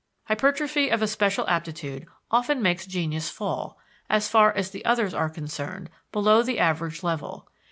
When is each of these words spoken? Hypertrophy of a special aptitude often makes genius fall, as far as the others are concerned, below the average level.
Hypertrophy 0.29 0.89
of 0.89 1.03
a 1.03 1.07
special 1.07 1.47
aptitude 1.47 2.07
often 2.31 2.59
makes 2.59 2.87
genius 2.87 3.29
fall, 3.29 3.77
as 4.09 4.27
far 4.27 4.51
as 4.51 4.71
the 4.71 4.83
others 4.83 5.13
are 5.13 5.29
concerned, 5.29 5.91
below 6.11 6.41
the 6.41 6.57
average 6.57 7.03
level. 7.03 7.47